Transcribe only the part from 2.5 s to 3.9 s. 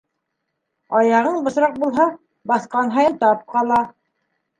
баҫҡан һайын тап ҡала.